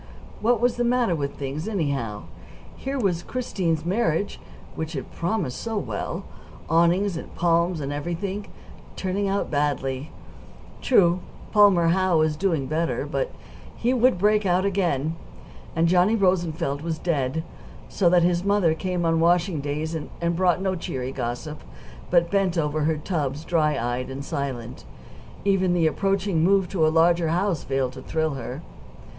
What 0.39 0.59
was 0.59 0.77
the 0.77 0.83
matter 0.83 1.13
with 1.13 1.35
things, 1.35 1.67
anyhow? 1.67 2.23
Here 2.75 2.97
was 2.99 3.21
Christine's 3.21 3.85
marriage, 3.85 4.39
which 4.73 4.93
had 4.93 5.11
promised 5.11 5.61
so 5.61 5.77
well, 5.77 6.23
awnings 6.67 7.17
and 7.17 7.35
palms 7.35 7.79
and 7.79 7.93
everything, 7.93 8.47
turning 8.95 9.27
out 9.27 9.51
badly. 9.51 10.09
True, 10.81 11.19
Palmer 11.51 11.89
Howe 11.89 12.17
was 12.17 12.35
doing 12.35 12.65
better, 12.65 13.05
but 13.05 13.29
he 13.77 13.93
would 13.93 14.17
break 14.17 14.43
out 14.43 14.65
again. 14.65 15.17
And 15.75 15.87
Johnny 15.87 16.15
Rosenfeld 16.15 16.81
was 16.81 16.97
dead, 16.97 17.43
so 17.87 18.09
that 18.09 18.23
his 18.23 18.43
mother 18.43 18.73
came 18.73 19.05
on 19.05 19.19
washing 19.19 19.61
days, 19.61 19.93
and 19.93 20.35
brought 20.35 20.63
no 20.63 20.73
cheery 20.73 21.11
gossip; 21.11 21.61
but 22.09 22.31
bent 22.31 22.57
over 22.57 22.85
her 22.85 22.97
tubs 22.97 23.45
dry 23.45 23.77
eyed 23.77 24.09
and 24.09 24.25
silent 24.25 24.83
even 25.45 25.75
the 25.75 25.85
approaching 25.85 26.43
move 26.43 26.67
to 26.69 26.87
a 26.87 26.89
larger 26.89 27.27
house 27.27 27.63
failed 27.63 27.93
to 27.93 28.01
thrill 28.01 28.33
her. 28.33 28.63